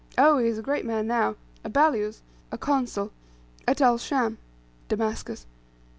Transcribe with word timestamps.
Oh, 0.17 0.39
he 0.39 0.47
is 0.47 0.57
a 0.57 0.63
great 0.63 0.83
man 0.83 1.05
now; 1.05 1.35
a 1.63 1.69
balyuz 1.69 2.21
(a 2.51 2.57
consul) 2.57 3.11
at 3.67 3.81
El 3.81 3.99
Scham" 3.99 4.37
(Damascus.) 4.87 5.45